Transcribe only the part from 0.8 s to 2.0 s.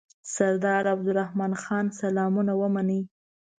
عبدالرحمن خان